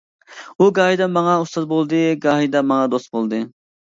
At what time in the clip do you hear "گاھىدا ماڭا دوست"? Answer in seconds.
2.27-3.15